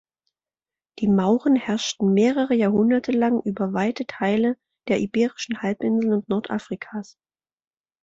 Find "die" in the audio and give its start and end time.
0.97-1.07